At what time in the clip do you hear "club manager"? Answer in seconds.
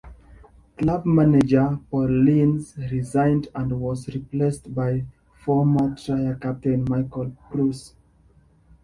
0.77-1.77